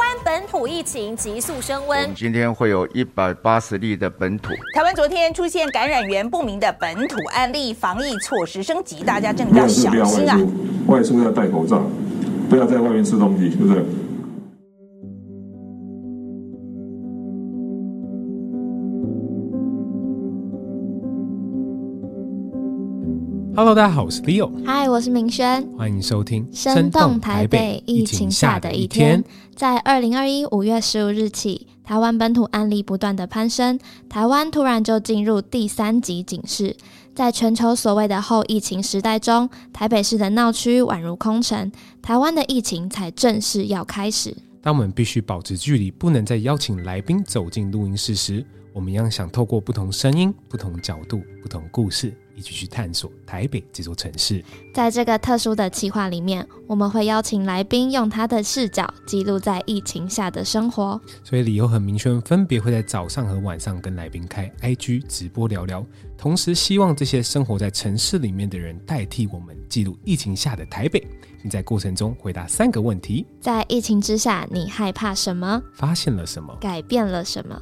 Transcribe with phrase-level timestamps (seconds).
[0.00, 4.48] 湾本土疫情急速升温我们，今天会有一百八十例的本土。
[4.74, 10.38] 台湾昨天出现感染源不明的本土案例，防疫措施升级，大家真的要小心啊！
[10.86, 11.82] 外出，外出要戴口罩，
[12.48, 13.84] 不要在外面吃东西，是不是？
[23.56, 25.66] Hello，大家好，我是 Leo，嗨，我是明轩。
[25.76, 29.22] 欢迎收听《生动台北疫情下的一天》。
[29.54, 33.78] 在二零二一五月十五日起，台湾本土案例不断的攀升，
[34.08, 36.76] 台湾突然就进入第三级警示。
[37.14, 41.70] 在全球所谓的后疫情时代中，台北市的闹区宛如空城，
[42.00, 44.34] 台湾的疫情才正式要开始。
[44.62, 54.44] 当我们必须保持距离，不能再邀请来宾走进录音室时，我们一样想透过不同声音、不同角度、不同故事，一起去探索台北这座城市。
[54.72, 61.00] 在这个特殊的企划里面，我们会邀请来宾用他的视角记录在疫情下的生活。
[61.24, 65.84] 所以理由很明轩分别会在早上和晚上跟来宾开 IG 直播聊聊，
[66.16, 71.04] 同时希望这些生活在城市里面的人代替我们记录疫情下的台北，
[71.42, 75.60] 并在过程中回答三个问题：在疫情之下，你害怕什么？
[75.74, 76.56] 发现了什么？
[76.60, 77.60] 改变了什么？